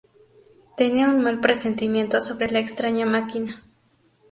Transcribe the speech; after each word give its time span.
Tenía 0.77 1.09
un 1.09 1.21
mal 1.21 1.39
presentimiento 1.41 2.19
sobre 2.21 2.49
la 2.49 2.57
extraña 2.57 3.05
máquina. 3.05 3.61